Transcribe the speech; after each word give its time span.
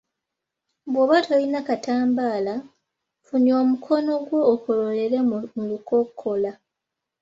Bw’oba 0.91 1.17
tolina 1.25 1.59
katambaala, 1.67 2.55
funya 3.25 3.53
omukono 3.61 4.11
gwo 4.25 4.39
okololere 4.53 5.17
mu 5.55 5.63
lukokola. 5.69 6.51